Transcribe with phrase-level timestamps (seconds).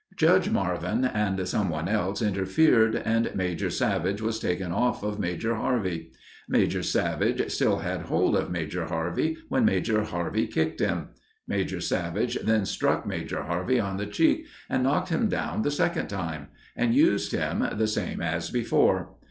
[0.15, 5.53] Judge Marvin and some one else interfered, and Major Savage was taken off of Major
[5.53, 6.11] Harvey.
[6.49, 11.09] Major Savage still had hold of Major Harvey when Major Harvey kicked him.
[11.47, 16.07] Major Savage then struck Major Harvey on the cheek, and knocked him down the second
[16.07, 19.13] time, and used him, the same as before.